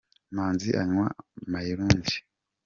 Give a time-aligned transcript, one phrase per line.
[0.35, 1.07] Manzi anywa
[1.51, 2.17] mayirungi.